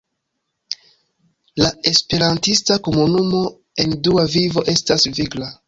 [1.65, 3.45] La esperantista komunumo
[3.85, 5.55] en Dua Vivo estas vigla.